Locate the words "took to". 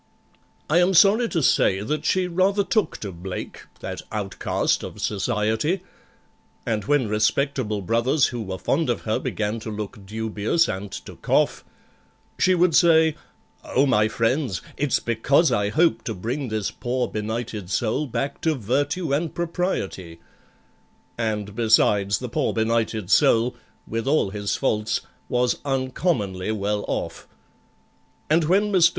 2.63-3.11